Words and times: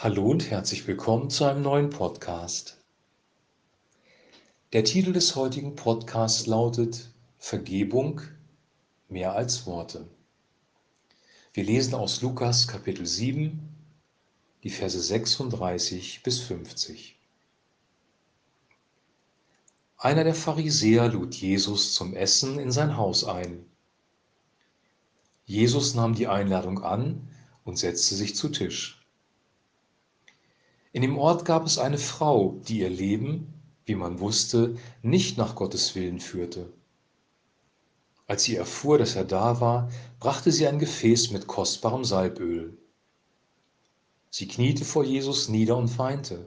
Hallo 0.00 0.30
und 0.30 0.48
herzlich 0.48 0.86
willkommen 0.86 1.28
zu 1.28 1.44
einem 1.44 1.62
neuen 1.62 1.90
Podcast. 1.90 2.78
Der 4.72 4.84
Titel 4.84 5.12
des 5.12 5.34
heutigen 5.34 5.74
Podcasts 5.74 6.46
lautet 6.46 7.10
Vergebung 7.36 8.20
mehr 9.08 9.32
als 9.32 9.66
Worte. 9.66 10.06
Wir 11.52 11.64
lesen 11.64 11.94
aus 11.94 12.22
Lukas 12.22 12.68
Kapitel 12.68 13.06
7, 13.06 13.58
die 14.62 14.70
Verse 14.70 15.00
36 15.00 16.22
bis 16.22 16.38
50. 16.42 17.18
Einer 19.96 20.22
der 20.22 20.36
Pharisäer 20.36 21.08
lud 21.08 21.34
Jesus 21.34 21.94
zum 21.94 22.14
Essen 22.14 22.60
in 22.60 22.70
sein 22.70 22.96
Haus 22.96 23.24
ein. 23.24 23.66
Jesus 25.44 25.96
nahm 25.96 26.14
die 26.14 26.28
Einladung 26.28 26.84
an 26.84 27.28
und 27.64 27.80
setzte 27.80 28.14
sich 28.14 28.36
zu 28.36 28.48
Tisch. 28.50 28.97
In 30.92 31.02
dem 31.02 31.18
Ort 31.18 31.44
gab 31.44 31.66
es 31.66 31.78
eine 31.78 31.98
Frau, 31.98 32.60
die 32.66 32.80
ihr 32.80 32.90
Leben, 32.90 33.52
wie 33.84 33.94
man 33.94 34.20
wusste, 34.20 34.76
nicht 35.02 35.36
nach 35.36 35.54
Gottes 35.54 35.94
Willen 35.94 36.20
führte. 36.20 36.72
Als 38.26 38.44
sie 38.44 38.56
erfuhr, 38.56 38.98
dass 38.98 39.16
er 39.16 39.24
da 39.24 39.60
war, 39.60 39.90
brachte 40.20 40.52
sie 40.52 40.66
ein 40.66 40.78
Gefäß 40.78 41.30
mit 41.30 41.46
kostbarem 41.46 42.04
Salböl. 42.04 42.76
Sie 44.30 44.46
kniete 44.46 44.84
vor 44.84 45.04
Jesus 45.04 45.48
nieder 45.48 45.76
und 45.76 45.98
weinte. 45.98 46.46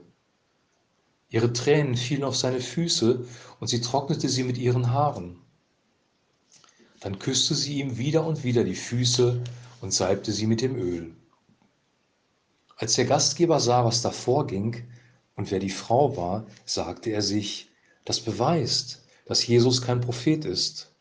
Ihre 1.28 1.52
Tränen 1.52 1.96
fielen 1.96 2.24
auf 2.24 2.36
seine 2.36 2.60
Füße 2.60 3.26
und 3.58 3.66
sie 3.66 3.80
trocknete 3.80 4.28
sie 4.28 4.44
mit 4.44 4.58
ihren 4.58 4.90
Haaren. 4.90 5.38
Dann 7.00 7.18
küsste 7.18 7.54
sie 7.54 7.80
ihm 7.80 7.98
wieder 7.98 8.24
und 8.24 8.44
wieder 8.44 8.62
die 8.62 8.76
Füße 8.76 9.42
und 9.80 9.92
salbte 9.92 10.30
sie 10.30 10.46
mit 10.46 10.60
dem 10.60 10.76
Öl. 10.76 11.16
Als 12.82 12.94
der 12.94 13.04
Gastgeber 13.04 13.60
sah, 13.60 13.84
was 13.84 14.02
da 14.02 14.10
vorging 14.10 14.82
und 15.36 15.52
wer 15.52 15.60
die 15.60 15.70
Frau 15.70 16.16
war, 16.16 16.46
sagte 16.64 17.10
er 17.10 17.22
sich, 17.22 17.70
das 18.04 18.18
beweist, 18.18 19.04
dass 19.24 19.46
Jesus 19.46 19.82
kein 19.82 20.00
Prophet 20.00 20.44
ist. 20.44 20.92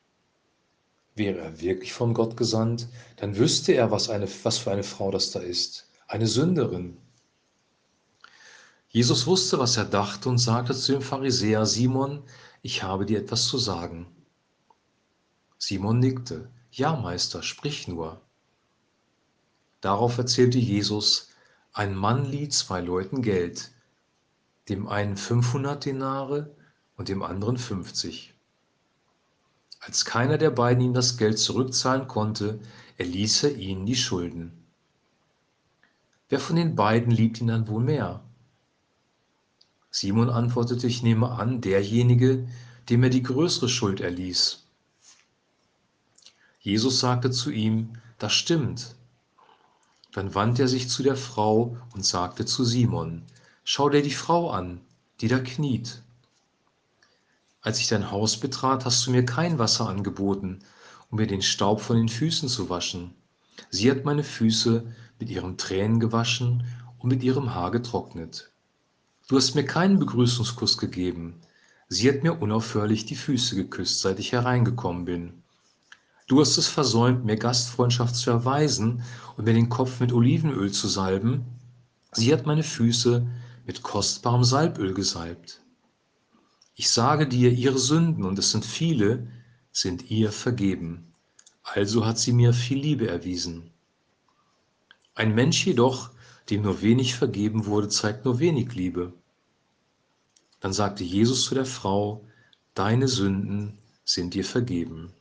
Wäre 1.16 1.40
er 1.40 1.60
wirklich 1.60 1.92
von 1.92 2.14
Gott 2.14 2.38
gesandt, 2.38 2.88
dann 3.16 3.36
wüsste 3.36 3.72
er, 3.72 3.90
was, 3.90 4.12
eine, 4.12 4.28
was 4.44 4.60
für 4.60 4.70
eine 4.70 4.84
Frau 4.84 5.10
das 5.10 5.32
da 5.32 5.40
ist, 5.40 5.90
eine 6.08 6.28
Sünderin. 6.28 6.98
Jesus 8.90 9.26
wusste, 9.26 9.58
was 9.58 9.76
er 9.76 9.86
dachte 9.86 10.30
und 10.30 10.38
sagte 10.38 10.76
zu 10.76 10.92
dem 10.92 11.02
Pharisäer, 11.02 11.66
Simon, 11.66 12.22
ich 12.62 12.84
habe 12.84 13.08
dir 13.08 13.18
etwas 13.18 13.48
zu 13.48 13.58
sagen. 13.58 14.06
Simon 15.58 15.98
nickte, 15.98 16.52
ja 16.70 16.96
Meister, 16.96 17.42
sprich 17.42 17.88
nur. 17.88 18.22
Darauf 19.82 20.20
erzählte 20.20 20.60
Jesus, 20.60 21.31
ein 21.74 21.96
Mann 21.96 22.26
lieh 22.26 22.50
zwei 22.50 22.82
Leuten 22.82 23.22
Geld, 23.22 23.72
dem 24.68 24.88
einen 24.88 25.16
500 25.16 25.86
Denare 25.86 26.54
und 26.98 27.08
dem 27.08 27.24
anderen 27.24 27.58
50. 27.58 28.34
Als 29.80 30.04
keiner 30.04 30.38
der 30.38 30.52
beiden 30.52 30.84
ihm 30.84 30.94
das 30.94 31.18
Geld 31.18 31.40
zurückzahlen 31.40 32.08
konnte, 32.08 32.60
erließ 32.98 33.44
er 33.44 33.56
ihnen 33.56 33.86
die 33.86 33.96
Schulden. 33.96 34.52
Wer 36.30 36.40
von 36.40 36.56
den 36.56 36.76
beiden 36.76 37.12
liebt 37.12 37.40
ihn 37.40 37.48
dann 37.48 37.68
wohl 37.68 37.84
mehr? 37.84 38.22
Simon 39.90 40.30
antwortete, 40.30 40.88
ich 40.88 41.04
nehme 41.04 41.32
an, 41.32 41.62
derjenige, 41.62 42.48
dem 42.90 43.04
er 43.04 43.10
die 43.10 43.24
größere 43.24 43.70
Schuld 43.70 44.02
erließ. 44.02 44.66
Jesus 46.60 47.00
sagte 47.00 47.32
zu 47.32 47.50
ihm, 47.50 47.98
das 48.20 48.34
stimmt, 48.34 48.96
dann 50.12 50.36
wandte 50.36 50.64
er 50.64 50.68
sich 50.68 50.90
zu 50.90 51.04
der 51.04 51.16
Frau 51.16 51.78
und 51.94 52.06
sagte 52.06 52.46
zu 52.46 52.64
Simon, 52.64 53.24
Schau 53.64 53.90
dir 53.90 54.02
die 54.02 54.12
Frau 54.12 54.50
an, 54.50 54.82
die 55.22 55.28
da 55.28 55.40
kniet. 55.40 56.02
Als 57.62 57.80
ich 57.80 57.88
dein 57.88 58.10
Haus 58.10 58.38
betrat, 58.38 58.86
hast 58.86 59.06
du 59.06 59.12
mir 59.12 59.24
kein 59.24 59.60
Wasser 59.60 59.88
angeboten, 59.88 60.60
um 61.10 61.20
mir 61.20 61.28
den 61.28 61.44
Staub 61.44 61.80
von 61.80 61.96
den 61.96 62.10
Füßen 62.10 62.50
zu 62.50 62.70
waschen. 62.70 63.14
Sie 63.70 63.90
hat 63.92 64.04
meine 64.04 64.24
Füße 64.24 64.84
mit 65.20 65.30
ihren 65.30 65.58
Tränen 65.58 66.00
gewaschen 66.00 66.66
und 66.98 67.10
mit 67.10 67.24
ihrem 67.24 67.54
Haar 67.54 67.70
getrocknet. 67.70 68.52
Du 69.28 69.38
hast 69.38 69.54
mir 69.54 69.66
keinen 69.66 70.00
Begrüßungskuss 70.00 70.78
gegeben. 70.78 71.40
Sie 71.88 72.10
hat 72.10 72.24
mir 72.24 72.42
unaufhörlich 72.42 73.06
die 73.06 73.16
Füße 73.16 73.56
geküsst, 73.56 74.02
seit 74.02 74.20
ich 74.20 74.32
hereingekommen 74.32 75.06
bin. 75.06 75.41
Du 76.32 76.40
hast 76.40 76.58
es 76.58 76.70
versäumt, 76.70 77.26
mir 77.26 77.36
Gastfreundschaft 77.36 78.16
zu 78.16 78.30
erweisen 78.30 79.04
und 79.36 79.44
mir 79.44 79.54
den 79.54 79.68
Kopf 79.68 80.00
mit 80.00 80.14
Olivenöl 80.14 80.72
zu 80.72 80.88
salben. 80.88 81.44
Sie 82.14 82.32
hat 82.32 82.46
meine 82.46 82.64
Füße 82.64 83.28
mit 83.66 83.84
kostbarem 83.84 84.46
Salböl 84.46 84.94
gesalbt. 84.94 85.60
Ich 86.74 86.90
sage 86.90 87.28
dir, 87.28 87.52
ihre 87.52 87.80
Sünden, 87.80 88.24
und 88.24 88.40
es 88.40 88.52
sind 88.52 88.64
viele, 88.64 89.28
sind 89.74 90.10
ihr 90.10 90.32
vergeben. 90.32 91.12
Also 91.64 92.06
hat 92.06 92.18
sie 92.18 92.32
mir 92.32 92.54
viel 92.54 92.80
Liebe 92.80 93.10
erwiesen. 93.10 93.70
Ein 95.16 95.36
Mensch 95.36 95.66
jedoch, 95.66 96.12
dem 96.50 96.62
nur 96.62 96.82
wenig 96.82 97.14
vergeben 97.14 97.66
wurde, 97.66 97.90
zeigt 97.90 98.24
nur 98.24 98.40
wenig 98.40 98.74
Liebe. 98.74 99.12
Dann 100.62 100.72
sagte 100.72 101.04
Jesus 101.04 101.44
zu 101.44 101.56
der 101.56 101.66
Frau, 101.66 102.26
Deine 102.74 103.10
Sünden 103.10 103.78
sind 104.06 104.34
dir 104.34 104.46
vergeben. 104.46 105.12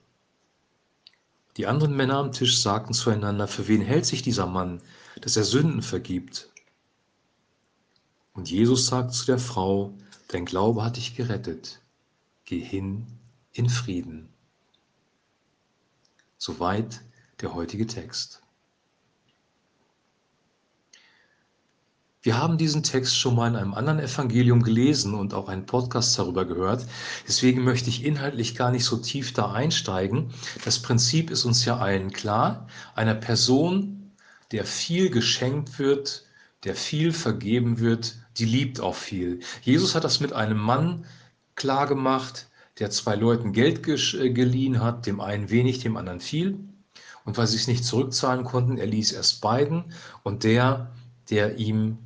Die 1.56 1.66
anderen 1.66 1.96
Männer 1.96 2.16
am 2.16 2.32
Tisch 2.32 2.60
sagten 2.60 2.94
zueinander, 2.94 3.48
für 3.48 3.66
wen 3.66 3.82
hält 3.82 4.06
sich 4.06 4.22
dieser 4.22 4.46
Mann, 4.46 4.80
dass 5.20 5.36
er 5.36 5.44
Sünden 5.44 5.82
vergibt? 5.82 6.50
Und 8.32 8.50
Jesus 8.50 8.86
sagt 8.86 9.12
zu 9.12 9.26
der 9.26 9.38
Frau, 9.38 9.92
dein 10.28 10.44
Glaube 10.44 10.84
hat 10.84 10.96
dich 10.96 11.16
gerettet, 11.16 11.82
geh 12.44 12.60
hin 12.60 13.06
in 13.52 13.68
Frieden. 13.68 14.28
Soweit 16.38 17.02
der 17.40 17.54
heutige 17.54 17.86
Text. 17.86 18.42
Wir 22.22 22.36
haben 22.36 22.58
diesen 22.58 22.82
Text 22.82 23.16
schon 23.16 23.34
mal 23.34 23.48
in 23.48 23.56
einem 23.56 23.72
anderen 23.72 23.98
Evangelium 23.98 24.62
gelesen 24.62 25.14
und 25.14 25.32
auch 25.32 25.48
einen 25.48 25.64
Podcast 25.64 26.18
darüber 26.18 26.44
gehört. 26.44 26.84
Deswegen 27.26 27.64
möchte 27.64 27.88
ich 27.88 28.04
inhaltlich 28.04 28.54
gar 28.54 28.70
nicht 28.70 28.84
so 28.84 28.98
tief 28.98 29.32
da 29.32 29.52
einsteigen. 29.52 30.30
Das 30.62 30.80
Prinzip 30.80 31.30
ist 31.30 31.46
uns 31.46 31.64
ja 31.64 31.78
allen 31.78 32.12
klar. 32.12 32.66
Einer 32.94 33.14
Person, 33.14 34.12
der 34.52 34.66
viel 34.66 35.08
geschenkt 35.08 35.78
wird, 35.78 36.26
der 36.64 36.74
viel 36.74 37.14
vergeben 37.14 37.78
wird, 37.78 38.16
die 38.36 38.44
liebt 38.44 38.80
auch 38.80 38.96
viel. 38.96 39.40
Jesus 39.62 39.94
hat 39.94 40.04
das 40.04 40.20
mit 40.20 40.34
einem 40.34 40.58
Mann 40.58 41.06
klar 41.54 41.86
gemacht, 41.86 42.48
der 42.80 42.90
zwei 42.90 43.14
Leuten 43.14 43.54
Geld 43.54 43.88
äh, 43.88 44.30
geliehen 44.30 44.82
hat, 44.82 45.06
dem 45.06 45.22
einen 45.22 45.48
wenig, 45.48 45.78
dem 45.78 45.96
anderen 45.96 46.20
viel. 46.20 46.58
Und 47.24 47.38
weil 47.38 47.46
sie 47.46 47.56
es 47.56 47.66
nicht 47.66 47.86
zurückzahlen 47.86 48.44
konnten, 48.44 48.76
er 48.76 48.86
ließ 48.86 49.12
erst 49.12 49.40
beiden. 49.40 49.94
Und 50.22 50.44
der, 50.44 50.92
der 51.30 51.56
ihm 51.56 51.96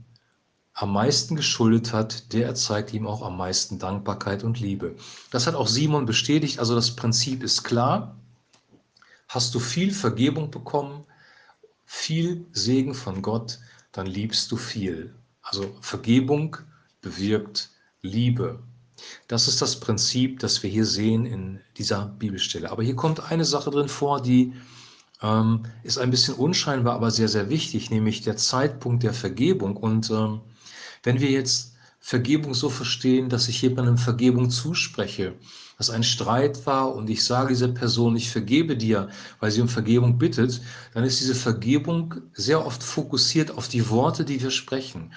am 0.75 0.93
meisten 0.93 1.37
geschuldet 1.37 1.93
hat, 1.93 2.33
der 2.33 2.55
zeigt 2.57 2.93
ihm 2.93 3.07
auch 3.07 3.23
am 3.23 3.37
meisten 3.37 3.79
Dankbarkeit 3.79 4.43
und 4.43 4.59
Liebe. 4.59 4.97
Das 5.31 5.47
hat 5.47 5.55
auch 5.55 5.69
Simon 5.69 6.05
bestätigt, 6.05 6.59
also 6.59 6.75
das 6.75 6.97
Prinzip 6.97 7.43
ist 7.45 7.63
klar. 7.63 8.17
Hast 9.29 9.55
du 9.55 9.61
viel 9.61 9.93
Vergebung 9.93 10.51
bekommen, 10.51 11.05
viel 11.85 12.45
Segen 12.53 12.95
von 12.95 13.23
Gott, 13.23 13.61
dann 13.93 14.07
liebst 14.07 14.51
du 14.51 14.57
viel. 14.57 15.15
Also 15.43 15.77
Vergebung 15.81 16.57
bewirkt 17.01 17.71
Liebe. 18.03 18.59
Das 19.29 19.47
ist 19.47 19.63
das 19.63 19.79
Prinzip, 19.79 20.41
das 20.41 20.63
wir 20.63 20.71
hier 20.71 20.87
sehen 20.87 21.25
in 21.25 21.61
dieser 21.77 22.07
Bibelstelle. 22.07 22.71
Aber 22.71 22.83
hier 22.83 22.97
kommt 22.97 23.31
eine 23.31 23.45
Sache 23.45 23.71
drin 23.71 23.89
vor, 23.89 24.21
die 24.21 24.53
ähm, 25.23 25.65
ist 25.85 25.99
ein 25.99 26.11
bisschen 26.11 26.35
unscheinbar, 26.35 26.95
aber 26.95 27.11
sehr, 27.11 27.29
sehr 27.29 27.49
wichtig, 27.49 27.91
nämlich 27.91 28.23
der 28.23 28.37
Zeitpunkt 28.37 29.03
der 29.05 29.15
Vergebung. 29.15 29.77
Und 29.77 30.11
ähm, 30.11 30.41
wenn 31.05 31.21
wir 31.21 31.31
jetzt 31.31 31.75
Vergebung 32.01 32.53
so 32.53 32.69
verstehen, 32.69 33.31
dass 33.31 33.49
ich 33.49 33.63
jemandem 33.63 33.97
Vergebung 33.97 34.51
zuspreche, 34.51 35.35
dass 35.79 35.89
ein 35.89 36.03
Streit 36.03 36.67
war 36.67 36.95
und 36.95 37.09
ich 37.09 37.25
sage 37.25 37.49
dieser 37.49 37.69
Person, 37.69 38.15
ich 38.15 38.31
vergebe 38.31 38.77
dir, 38.77 39.09
weil 39.41 39.51
sie 39.51 39.63
um 39.63 39.69
Vergebung 39.69 40.19
bittet, 40.19 40.61
dann 40.93 41.05
ist 41.05 41.21
diese 41.21 41.35
Vergebung 41.35 42.15
sehr 42.35 42.67
oft 42.67 42.83
fokussiert 42.83 43.53
auf 43.53 43.69
die 43.69 43.89
Worte, 43.89 44.27
die 44.27 44.43
wir 44.43 44.51
sprechen. 44.51 45.15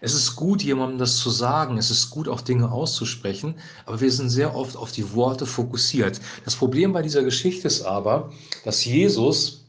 Es 0.00 0.14
ist 0.14 0.36
gut, 0.36 0.62
jemandem 0.62 0.98
das 0.98 1.16
zu 1.16 1.30
sagen, 1.30 1.78
es 1.78 1.90
ist 1.90 2.10
gut, 2.10 2.28
auch 2.28 2.42
Dinge 2.42 2.70
auszusprechen, 2.70 3.54
aber 3.86 4.00
wir 4.00 4.12
sind 4.12 4.28
sehr 4.28 4.54
oft 4.54 4.76
auf 4.76 4.92
die 4.92 5.14
Worte 5.14 5.46
fokussiert. 5.46 6.20
Das 6.44 6.56
Problem 6.56 6.92
bei 6.92 7.00
dieser 7.00 7.22
Geschichte 7.22 7.66
ist 7.66 7.82
aber, 7.82 8.30
dass 8.64 8.84
Jesus 8.84 9.64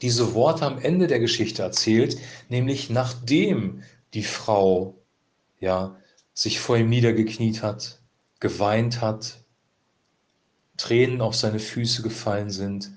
diese 0.00 0.32
Worte 0.32 0.64
am 0.64 0.78
Ende 0.78 1.08
der 1.08 1.18
Geschichte 1.18 1.62
erzählt, 1.62 2.18
nämlich 2.48 2.88
nachdem 2.88 3.82
die 4.14 4.22
Frau 4.22 4.98
ja 5.60 5.96
sich 6.34 6.60
vor 6.60 6.76
ihm 6.76 6.88
niedergekniet 6.88 7.62
hat, 7.62 8.00
geweint 8.40 9.00
hat, 9.00 9.38
Tränen 10.76 11.20
auf 11.20 11.34
seine 11.34 11.58
Füße 11.58 12.02
gefallen 12.02 12.50
sind, 12.50 12.92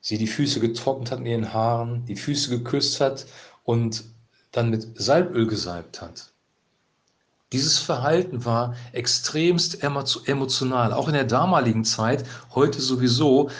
sie 0.00 0.18
die 0.18 0.26
Füße 0.26 0.58
getrocknet 0.60 1.12
hat 1.12 1.20
in 1.20 1.26
ihren 1.26 1.52
Haaren, 1.52 2.04
die 2.06 2.16
Füße 2.16 2.50
geküsst 2.50 3.00
hat 3.00 3.26
und 3.62 4.04
dann 4.50 4.70
mit 4.70 5.00
Salböl 5.00 5.46
gesalbt 5.46 6.00
hat. 6.00 6.32
Dieses 7.52 7.78
Verhalten 7.78 8.44
war 8.44 8.76
extremst 8.92 9.82
emotional, 9.82 10.92
auch 10.92 11.08
in 11.08 11.14
der 11.14 11.24
damaligen 11.24 11.84
Zeit, 11.84 12.24
heute 12.54 12.80
sowieso. 12.80 13.50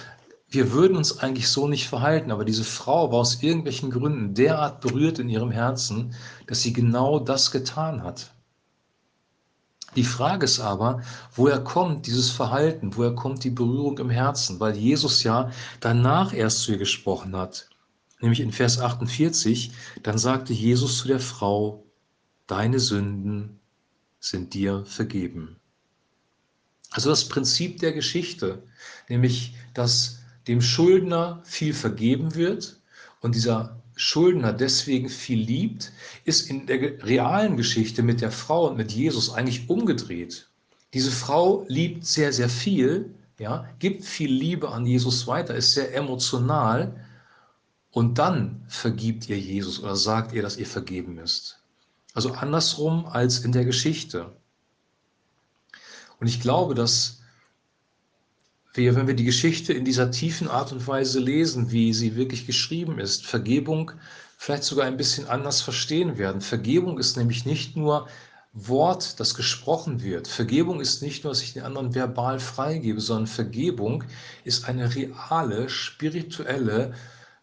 Wir 0.51 0.73
würden 0.73 0.97
uns 0.97 1.21
eigentlich 1.21 1.49
so 1.49 1.69
nicht 1.69 1.89
verhalten, 1.89 2.33
aber 2.33 2.45
diese 2.45 2.65
Frau 2.65 3.13
war 3.13 3.21
aus 3.21 3.41
irgendwelchen 3.43 3.91
Gründen 3.91 4.35
derart 4.35 4.81
berührt 4.81 5.21
in 5.21 5.29
ihrem 5.29 5.53
Herzen, 5.53 6.15
dass 6.49 6.63
sie 6.63 6.73
genau 6.73 7.21
das 7.21 7.53
getan 7.53 8.03
hat. 8.03 8.33
Die 9.97 10.05
Frage 10.05 10.45
ist 10.45 10.61
aber, 10.61 11.03
woher 11.35 11.61
kommt 11.61 12.07
dieses 12.07 12.31
Verhalten, 12.31 12.97
woher 12.97 13.15
kommt 13.15 13.45
die 13.45 13.51
Berührung 13.51 13.99
im 13.99 14.11
Herzen? 14.11 14.59
Weil 14.59 14.77
Jesus 14.77 15.23
ja 15.23 15.51
danach 15.81 16.33
erst 16.33 16.63
zu 16.63 16.73
ihr 16.73 16.79
gesprochen 16.79 17.37
hat. 17.37 17.69
Nämlich 18.21 18.41
in 18.41 18.53
Vers 18.53 18.81
48, 18.81 19.73
dann 20.03 20.19
sagte 20.19 20.53
Jesus 20.53 20.99
zu 20.99 21.09
der 21.09 21.21
Frau, 21.21 21.85
deine 22.47 22.79
Sünden 22.79 23.61
sind 24.19 24.55
dir 24.55 24.85
vergeben. 24.85 25.57
Also 26.91 27.09
das 27.09 27.29
Prinzip 27.29 27.79
der 27.79 27.93
Geschichte, 27.93 28.63
nämlich 29.09 29.55
dass 29.75 30.20
dem 30.51 30.61
Schuldner 30.61 31.41
viel 31.45 31.73
vergeben 31.73 32.35
wird 32.35 32.77
und 33.21 33.37
dieser 33.37 33.81
Schuldner 33.95 34.53
deswegen 34.53 35.09
viel 35.09 35.39
liebt, 35.39 35.93
ist 36.25 36.51
in 36.51 36.67
der 36.67 37.05
realen 37.05 37.57
Geschichte 37.57 38.03
mit 38.03 38.21
der 38.21 38.33
Frau 38.33 38.69
und 38.69 38.77
mit 38.77 38.91
Jesus 38.91 39.33
eigentlich 39.33 39.71
umgedreht. 39.71 40.49
Diese 40.93 41.13
Frau 41.13 41.65
liebt 41.69 42.05
sehr, 42.05 42.33
sehr 42.33 42.49
viel, 42.49 43.15
ja, 43.39 43.69
gibt 43.79 44.05
viel 44.05 44.33
Liebe 44.33 44.71
an 44.71 44.87
Jesus 44.87 45.29
weiter, 45.29 45.55
ist 45.55 45.75
sehr 45.75 45.95
emotional 45.95 46.97
und 47.93 48.19
dann 48.19 48.65
vergibt 48.67 49.29
ihr 49.29 49.39
Jesus 49.39 49.81
oder 49.81 49.95
sagt 49.95 50.33
ihr, 50.33 50.43
dass 50.43 50.57
ihr 50.57 50.67
vergeben 50.67 51.19
ist. 51.19 51.61
Also 52.13 52.33
andersrum 52.33 53.07
als 53.07 53.45
in 53.45 53.53
der 53.53 53.65
Geschichte. 53.65 54.33
Und 56.19 56.27
ich 56.27 56.41
glaube, 56.41 56.75
dass 56.75 57.20
wir, 58.75 58.95
wenn 58.95 59.07
wir 59.07 59.15
die 59.15 59.25
Geschichte 59.25 59.73
in 59.73 59.85
dieser 59.85 60.11
tiefen 60.11 60.49
Art 60.49 60.73
und 60.73 60.87
Weise 60.87 61.19
lesen, 61.19 61.71
wie 61.71 61.93
sie 61.93 62.17
wirklich 62.17 62.47
geschrieben 62.47 62.99
ist, 62.99 63.27
Vergebung 63.27 63.93
vielleicht 64.39 64.65
sogar 64.65 64.87
ein 64.87 64.97
bisschen 64.97 65.27
anders 65.29 65.61
verstehen 65.61 66.17
werden. 66.17 66.41
Vergebung 66.41 66.99
ist 66.99 67.17
nämlich 67.17 67.45
nicht 67.45 67.77
nur 67.77 68.09
Wort, 68.53 69.21
das 69.21 69.35
gesprochen 69.35 70.03
wird. 70.03 70.27
Vergebung 70.27 70.81
ist 70.81 71.03
nicht 71.03 71.23
nur, 71.23 71.33
dass 71.33 71.43
ich 71.43 71.53
den 71.53 71.63
anderen 71.63 71.95
verbal 71.95 72.41
freigebe, 72.41 73.01
sondern 73.01 73.27
Vergebung 73.27 74.03
ist 74.45 74.69
eine 74.69 74.95
reale, 74.95 75.69
spirituelle, 75.69 76.95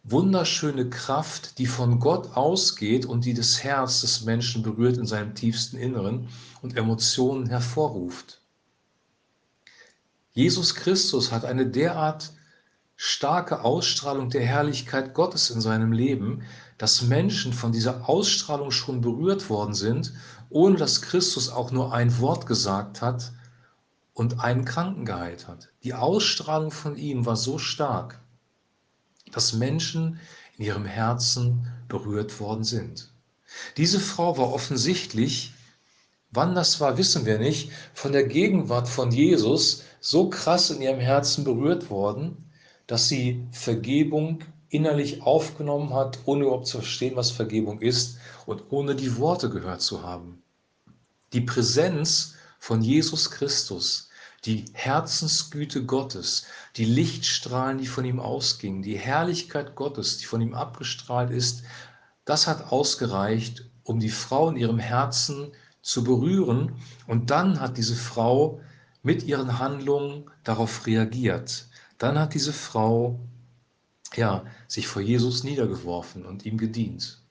wunderschöne 0.04 0.90
Kraft, 0.90 1.60
die 1.60 1.66
von 1.66 2.00
Gott 2.00 2.36
ausgeht 2.36 3.06
und 3.06 3.26
die 3.26 3.34
das 3.34 3.64
Herz 3.64 4.02
des 4.02 4.24
Menschen 4.24 4.64
berührt 4.64 4.98
in 4.98 5.06
seinem 5.06 5.36
tiefsten 5.36 5.78
Inneren 5.78 6.30
und 6.62 6.76
Emotionen 6.76 7.48
hervorruft. 7.48 8.37
Jesus 10.38 10.76
Christus 10.76 11.32
hat 11.32 11.46
eine 11.46 11.66
derart 11.66 12.32
starke 12.96 13.62
Ausstrahlung 13.64 14.30
der 14.30 14.46
Herrlichkeit 14.46 15.16
Gottes 15.16 15.50
in 15.50 15.62
seinem 15.62 15.92
Leben, 15.92 16.44
dass 16.78 17.02
Menschen 17.02 17.54
von 17.54 17.72
dieser 17.72 18.08
Ausstrahlung 18.08 18.70
schon 18.70 19.02
berührt 19.02 19.50
worden 19.50 19.74
sind, 19.74 20.14
ohne 20.52 20.78
dass 20.78 21.02
Christus 21.02 21.50
auch 21.50 21.72
nur 21.72 21.92
ein 21.92 22.20
Wort 22.20 22.46
gesagt 22.46 23.02
hat 23.02 23.32
und 24.14 24.40
einen 24.40 24.64
Kranken 24.64 25.06
geheilt 25.06 25.48
hat. 25.48 25.70
Die 25.84 25.96
Ausstrahlung 25.96 26.70
von 26.70 26.98
ihm 26.98 27.26
war 27.26 27.36
so 27.36 27.58
stark, 27.58 28.20
dass 29.32 29.54
Menschen 29.54 30.20
in 30.56 30.66
ihrem 30.66 30.86
Herzen 30.86 31.66
berührt 31.88 32.40
worden 32.40 32.64
sind. 32.64 33.10
Diese 33.76 34.00
Frau 34.00 34.38
war 34.38 34.54
offensichtlich, 34.54 35.56
wann 36.38 36.56
das 36.56 36.80
war, 36.80 36.98
wissen 36.98 37.26
wir 37.26 37.40
nicht, 37.40 37.72
von 37.94 38.14
der 38.14 38.24
Gegenwart 38.24 38.88
von 38.88 39.12
Jesus 39.12 39.84
so 40.00 40.30
krass 40.30 40.70
in 40.70 40.82
ihrem 40.82 41.00
Herzen 41.00 41.44
berührt 41.44 41.90
worden, 41.90 42.50
dass 42.86 43.10
sie 43.10 43.46
Vergebung 43.52 44.40
innerlich 44.70 45.22
aufgenommen 45.24 45.94
hat, 45.94 46.20
ohne 46.24 46.44
überhaupt 46.44 46.68
zu 46.68 46.78
verstehen, 46.78 47.18
was 47.18 47.32
Vergebung 47.32 47.82
ist 47.82 48.18
und 48.46 48.64
ohne 48.70 48.96
die 48.96 49.18
Worte 49.18 49.50
gehört 49.50 49.82
zu 49.82 50.04
haben. 50.04 50.42
Die 51.34 51.42
Präsenz 51.42 52.36
von 52.60 52.82
Jesus 52.82 53.30
Christus 53.32 54.08
die 54.46 54.66
Herzensgüte 54.74 55.84
Gottes, 55.84 56.46
die 56.78 56.86
Lichtstrahlen, 56.86 57.80
die 57.80 57.88
von 57.88 58.06
ihm 58.06 58.20
ausgingen, 58.20 58.82
die 58.82 58.98
Herrlichkeit 58.98 59.76
Gottes, 59.76 60.20
die 60.20 60.26
von 60.26 60.42
ihm 60.42 60.54
abgestrahlt 60.54 61.32
ist, 61.32 61.64
das 62.24 62.48
hat 62.48 62.72
ausgereicht, 62.72 63.66
um 63.84 64.00
die 64.00 64.10
Frau 64.10 64.50
in 64.50 64.56
ihrem 64.56 64.80
Herzen 64.80 65.52
zu 65.88 66.04
berühren. 66.04 66.74
Und 67.08 67.30
dann 67.30 67.62
hat 67.62 67.78
diese 67.78 67.96
Frau 67.96 68.60
mit 69.04 69.24
ihren 69.24 69.58
Handlungen 69.58 70.30
darauf 70.44 70.86
reagiert. 70.86 71.68
Dann 71.98 72.20
hat 72.20 72.34
diese 72.34 72.52
Frau 72.52 73.18
ja, 74.16 74.44
sich 74.68 74.88
vor 74.88 75.02
Jesus 75.02 75.46
niedergeworfen 75.46 76.26
und 76.26 76.46
ihm 76.46 76.58
gedient. 76.58 77.22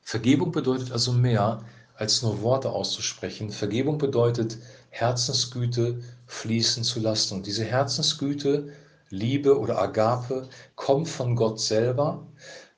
Vergebung 0.00 0.50
bedeutet 0.50 0.92
also 0.92 1.12
mehr 1.12 1.62
als 1.94 2.22
nur 2.22 2.40
Worte 2.40 2.70
auszusprechen. 2.70 3.50
Vergebung 3.50 3.98
bedeutet, 3.98 4.56
Herzensgüte 4.88 6.02
fließen 6.26 6.84
zu 6.84 7.00
lassen. 7.00 7.34
Und 7.34 7.46
diese 7.46 7.64
Herzensgüte, 7.64 8.72
Liebe 9.10 9.58
oder 9.58 9.78
Agape, 9.78 10.48
kommt 10.74 11.08
von 11.08 11.36
Gott 11.36 11.60
selber. 11.60 12.26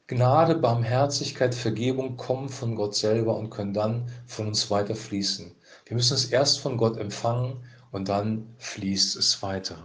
Gnade, 0.06 0.56
Barmherzigkeit, 0.56 1.54
Vergebung 1.54 2.18
kommen 2.18 2.50
von 2.50 2.76
Gott 2.76 2.94
selber 2.94 3.36
und 3.38 3.48
können 3.48 3.72
dann 3.72 4.10
von 4.26 4.48
uns 4.48 4.70
weiter 4.70 4.94
fließen. 4.94 5.50
Wir 5.86 5.96
müssen 5.96 6.12
es 6.14 6.26
erst 6.26 6.60
von 6.60 6.76
Gott 6.76 6.98
empfangen 6.98 7.56
und 7.90 8.08
dann 8.10 8.46
fließt 8.58 9.16
es 9.16 9.42
weiter. 9.42 9.78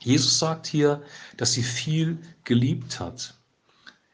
Jesus 0.00 0.38
sagt 0.38 0.66
hier, 0.66 1.02
dass 1.36 1.52
sie 1.52 1.62
viel 1.62 2.18
geliebt 2.44 2.98
hat. 2.98 3.34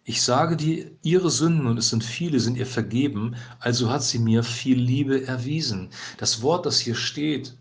Ich 0.03 0.23
sage 0.23 0.57
dir, 0.57 0.91
ihre 1.03 1.31
Sünden, 1.31 1.69
und 1.69 1.79
es 1.79 1.91
sind 1.91 2.03
viele, 2.03 2.41
sind 2.41 2.57
ihr 2.57 2.67
vergeben, 2.67 3.37
also 3.61 3.91
hat 3.91 4.03
sie 4.03 4.19
mir 4.19 4.43
viel 4.43 4.79
Liebe 4.79 5.25
erwiesen. 5.25 5.91
Das 6.19 6.43
Wort, 6.43 6.67
das 6.67 6.81
hier 6.81 6.97
steht, 6.97 7.55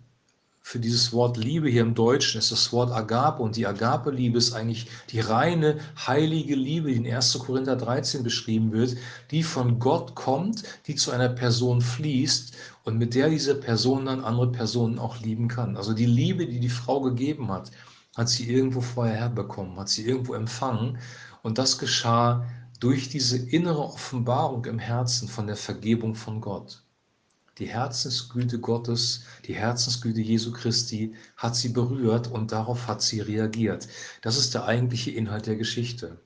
für 0.70 0.78
dieses 0.78 1.12
Wort 1.14 1.36
Liebe 1.36 1.68
hier 1.68 1.82
im 1.82 1.96
Deutschen 1.96 2.38
ist 2.38 2.52
das 2.52 2.72
Wort 2.72 2.92
Agape 2.92 3.42
und 3.42 3.56
die 3.56 3.66
Agape-Liebe 3.66 4.38
ist 4.38 4.54
eigentlich 4.54 4.86
die 5.10 5.20
reine, 5.20 5.80
heilige 6.06 6.54
Liebe, 6.54 6.90
die 6.90 6.98
in 6.98 7.12
1. 7.12 7.40
Korinther 7.40 7.76
13 7.76 8.22
beschrieben 8.22 8.72
wird, 8.72 8.96
die 9.32 9.42
von 9.42 9.80
Gott 9.80 10.14
kommt, 10.14 10.62
die 10.86 10.94
zu 10.94 11.10
einer 11.10 11.30
Person 11.30 11.82
fließt 11.82 12.56
und 12.84 13.00
mit 13.00 13.16
der 13.16 13.30
diese 13.30 13.56
Person 13.56 14.06
dann 14.06 14.24
andere 14.24 14.52
Personen 14.52 15.00
auch 15.00 15.20
lieben 15.22 15.48
kann. 15.48 15.76
Also 15.76 15.94
die 15.94 16.06
Liebe, 16.06 16.46
die 16.46 16.60
die 16.60 16.70
Frau 16.70 17.02
gegeben 17.02 17.52
hat, 17.52 17.72
hat 18.16 18.30
sie 18.30 18.48
irgendwo 18.48 18.82
vorher 18.82 19.16
herbekommen, 19.16 19.80
hat 19.80 19.90
sie 19.90 20.06
irgendwo 20.06 20.36
empfangen 20.36 21.00
und 21.42 21.58
das 21.58 21.80
geschah 21.80 22.46
durch 22.80 23.10
diese 23.10 23.40
innere 23.40 23.86
Offenbarung 23.86 24.66
im 24.66 24.78
Herzen 24.78 25.30
von 25.30 25.48
der 25.48 25.58
Vergebung 25.58 26.14
von 26.14 26.40
Gott. 26.42 26.84
Die 27.60 27.68
Herzensgüte 27.68 28.60
Gottes, 28.60 29.26
die 29.46 29.54
Herzensgüte 29.54 30.22
Jesu 30.22 30.54
Christi 30.54 31.14
hat 31.36 31.58
sie 31.58 31.70
berührt 31.70 32.28
und 32.28 32.54
darauf 32.54 32.88
hat 32.88 33.02
sie 33.02 33.20
reagiert. 33.20 33.90
Das 34.22 34.38
ist 34.38 34.54
der 34.54 34.64
eigentliche 34.64 35.12
Inhalt 35.12 35.46
der 35.46 35.58
Geschichte. 35.58 36.18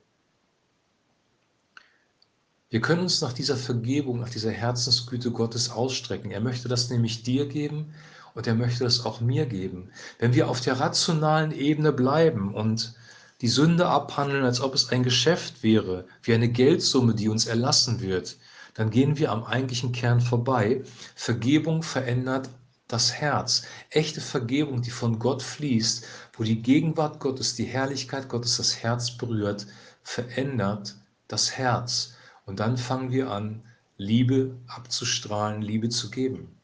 Wir 2.70 2.80
können 2.80 3.02
uns 3.02 3.20
nach 3.20 3.32
dieser 3.32 3.56
Vergebung, 3.56 4.20
nach 4.20 4.30
dieser 4.30 4.52
Herzensgüte 4.52 5.32
Gottes 5.32 5.70
ausstrecken. 5.70 6.30
Er 6.30 6.40
möchte 6.40 6.68
das 6.68 6.88
nämlich 6.88 7.24
dir 7.24 7.46
geben 7.46 7.94
und 8.34 8.46
er 8.46 8.54
möchte 8.54 8.84
das 8.84 9.04
auch 9.04 9.20
mir 9.20 9.46
geben. 9.46 9.90
Wenn 10.20 10.34
wir 10.34 10.48
auf 10.48 10.60
der 10.60 10.78
rationalen 10.78 11.50
Ebene 11.50 11.92
bleiben 11.92 12.54
und 12.54 12.94
die 13.40 13.48
Sünde 13.48 13.86
abhandeln, 13.86 14.44
als 14.44 14.60
ob 14.60 14.74
es 14.74 14.90
ein 14.90 15.02
Geschäft 15.02 15.64
wäre, 15.64 16.06
wie 16.22 16.34
eine 16.34 16.48
Geldsumme, 16.48 17.14
die 17.14 17.28
uns 17.28 17.46
erlassen 17.46 18.00
wird, 18.00 18.36
dann 18.74 18.90
gehen 18.90 19.18
wir 19.18 19.30
am 19.32 19.44
eigentlichen 19.44 19.92
Kern 19.92 20.20
vorbei. 20.20 20.82
Vergebung 21.14 21.82
verändert 21.82 22.50
das 22.88 23.12
Herz. 23.12 23.62
Echte 23.90 24.20
Vergebung, 24.20 24.82
die 24.82 24.90
von 24.90 25.18
Gott 25.18 25.42
fließt, 25.42 26.04
wo 26.34 26.42
die 26.44 26.60
Gegenwart 26.60 27.20
Gottes, 27.20 27.54
die 27.54 27.64
Herrlichkeit 27.64 28.28
Gottes 28.28 28.56
das 28.56 28.82
Herz 28.82 29.16
berührt, 29.16 29.66
verändert 30.02 30.96
das 31.28 31.52
Herz. 31.56 32.14
Und 32.46 32.60
dann 32.60 32.76
fangen 32.76 33.10
wir 33.10 33.30
an, 33.30 33.62
Liebe 33.96 34.56
abzustrahlen, 34.66 35.62
Liebe 35.62 35.88
zu 35.88 36.10
geben 36.10 36.54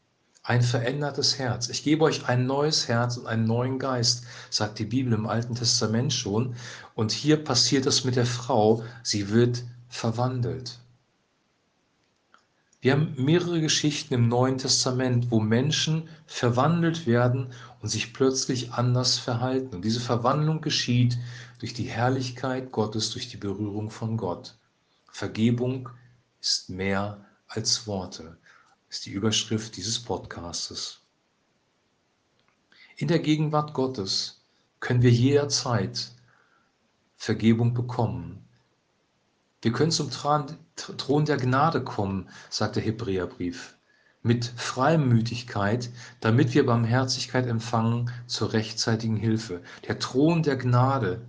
ein 0.43 0.61
verändertes 0.61 1.37
Herz. 1.37 1.69
Ich 1.69 1.83
gebe 1.83 2.03
euch 2.03 2.27
ein 2.27 2.45
neues 2.45 2.87
Herz 2.87 3.17
und 3.17 3.27
einen 3.27 3.45
neuen 3.45 3.77
Geist, 3.77 4.23
sagt 4.49 4.79
die 4.79 4.85
Bibel 4.85 5.13
im 5.13 5.27
Alten 5.27 5.55
Testament 5.55 6.13
schon. 6.13 6.55
Und 6.95 7.11
hier 7.11 7.43
passiert 7.43 7.85
es 7.85 8.03
mit 8.03 8.15
der 8.15 8.25
Frau, 8.25 8.83
sie 9.03 9.29
wird 9.29 9.63
verwandelt. 9.87 10.79
Wir 12.81 12.93
haben 12.93 13.13
mehrere 13.15 13.61
Geschichten 13.61 14.15
im 14.15 14.27
Neuen 14.27 14.57
Testament, 14.57 15.29
wo 15.29 15.39
Menschen 15.39 16.09
verwandelt 16.25 17.05
werden 17.05 17.53
und 17.79 17.89
sich 17.89 18.11
plötzlich 18.11 18.73
anders 18.73 19.19
verhalten. 19.19 19.75
Und 19.75 19.85
diese 19.85 19.99
Verwandlung 19.99 20.61
geschieht 20.61 21.19
durch 21.59 21.75
die 21.75 21.83
Herrlichkeit 21.83 22.71
Gottes, 22.71 23.11
durch 23.11 23.29
die 23.29 23.37
Berührung 23.37 23.91
von 23.91 24.17
Gott. 24.17 24.57
Vergebung 25.11 25.89
ist 26.41 26.71
mehr 26.71 27.23
als 27.47 27.85
Worte, 27.85 28.37
ist 28.89 29.05
die 29.05 29.11
Überschrift 29.11 29.77
dieses 29.77 29.99
Podcastes. 29.99 31.01
In 32.97 33.07
der 33.07 33.19
Gegenwart 33.19 33.75
Gottes 33.75 34.41
können 34.79 35.03
wir 35.03 35.11
jederzeit 35.11 36.11
Vergebung 37.15 37.75
bekommen. 37.75 38.40
Wir 39.61 39.71
können 39.71 39.91
zum 39.91 40.09
Thron 40.09 41.25
der 41.25 41.37
Gnade 41.37 41.83
kommen, 41.83 42.29
sagt 42.49 42.77
der 42.77 42.83
Hebräerbrief, 42.83 43.75
mit 44.23 44.45
Freimütigkeit, 44.55 45.89
damit 46.19 46.53
wir 46.55 46.65
Barmherzigkeit 46.65 47.45
empfangen 47.45 48.11
zur 48.25 48.53
rechtzeitigen 48.53 49.17
Hilfe. 49.17 49.61
Der 49.87 49.99
Thron 49.99 50.41
der 50.41 50.57
Gnade, 50.57 51.21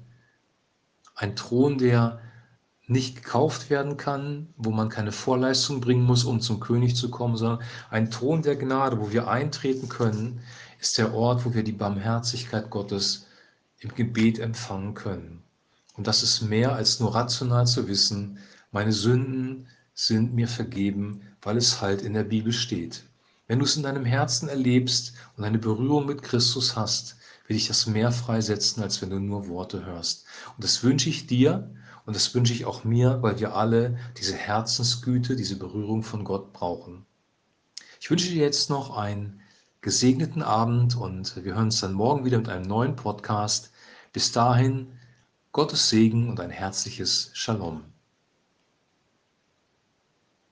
ein 1.15 1.37
Thron, 1.37 1.77
der 1.77 2.21
nicht 2.87 3.17
gekauft 3.17 3.71
werden 3.71 3.97
kann, 3.97 4.53
wo 4.57 4.71
man 4.71 4.89
keine 4.89 5.12
Vorleistung 5.12 5.81
bringen 5.81 6.05
muss, 6.05 6.25
um 6.25 6.41
zum 6.41 6.59
König 6.59 6.97
zu 6.97 7.11
kommen, 7.11 7.37
sondern 7.37 7.61
ein 7.91 8.11
Thron 8.11 8.43
der 8.43 8.57
Gnade, 8.57 8.99
wo 9.01 9.12
wir 9.12 9.29
eintreten 9.29 9.89
können, 9.89 10.41
ist 10.81 10.99
der 10.99 11.15
Ort, 11.15 11.45
wo 11.45 11.55
wir 11.55 11.62
die 11.62 11.73
Barmherzigkeit 11.73 12.71
Gottes 12.71 13.27
im 13.79 13.95
Gebet 13.95 14.39
empfangen 14.39 14.95
können. 14.95 15.43
Und 16.02 16.09
das 16.09 16.25
ist 16.25 16.40
mehr 16.40 16.75
als 16.75 16.99
nur 16.99 17.14
rational 17.14 17.64
zu 17.64 17.87
wissen, 17.87 18.40
meine 18.73 18.90
Sünden 18.90 19.68
sind 19.94 20.35
mir 20.35 20.49
vergeben, 20.49 21.21
weil 21.42 21.56
es 21.56 21.80
halt 21.80 22.02
in 22.02 22.12
der 22.12 22.25
Bibel 22.25 22.52
steht. 22.52 23.04
Wenn 23.47 23.61
du 23.61 23.64
es 23.64 23.76
in 23.76 23.85
deinem 23.85 24.04
Herzen 24.04 24.49
erlebst 24.49 25.12
und 25.37 25.44
eine 25.44 25.61
Berührung 25.61 26.06
mit 26.06 26.25
Christus 26.25 26.75
hast, 26.75 27.18
will 27.47 27.56
ich 27.56 27.68
das 27.68 27.87
mehr 27.87 28.11
freisetzen, 28.11 28.82
als 28.82 29.00
wenn 29.00 29.11
du 29.11 29.21
nur 29.21 29.47
Worte 29.47 29.87
hörst. 29.87 30.25
Und 30.56 30.64
das 30.64 30.82
wünsche 30.82 31.09
ich 31.09 31.28
dir 31.28 31.71
und 32.04 32.16
das 32.16 32.35
wünsche 32.35 32.52
ich 32.52 32.64
auch 32.64 32.82
mir, 32.82 33.23
weil 33.23 33.38
wir 33.38 33.54
alle 33.54 33.97
diese 34.18 34.35
Herzensgüte, 34.35 35.37
diese 35.37 35.56
Berührung 35.56 36.02
von 36.02 36.25
Gott 36.25 36.52
brauchen. 36.52 37.06
Ich 38.00 38.11
wünsche 38.11 38.28
dir 38.28 38.42
jetzt 38.42 38.71
noch 38.71 38.97
einen 38.97 39.40
gesegneten 39.82 40.42
Abend 40.42 40.97
und 40.97 41.37
wir 41.44 41.54
hören 41.54 41.66
uns 41.66 41.78
dann 41.78 41.92
morgen 41.92 42.25
wieder 42.25 42.38
mit 42.38 42.49
einem 42.49 42.66
neuen 42.66 42.97
Podcast. 42.97 43.71
Bis 44.12 44.32
dahin, 44.32 44.99
Gottes 45.52 45.90
Segen 45.90 46.30
und 46.30 46.40
ein 46.40 46.49
herzliches 46.49 47.30
Shalom. 47.35 47.91